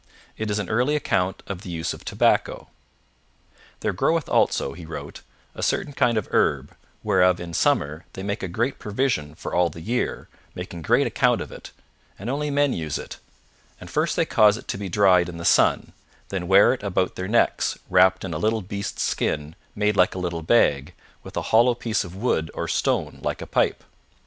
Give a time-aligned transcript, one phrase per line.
[0.35, 2.69] It is an early account of the use of tobacco.
[3.81, 5.21] 'There groweth also,' he wrote,
[5.53, 9.69] 'a certain kind of herb, whereof in summer they make a great provision for all
[9.69, 11.69] the year, making great account of it,
[12.17, 13.19] and only men use it,
[13.79, 15.93] and first they cause it to be dried in the sun,
[16.29, 20.19] then wear it about their necks, wrapped in a little beast's skin made like a
[20.19, 23.83] little bag, with a hollow piece of wood or stone like a pipe.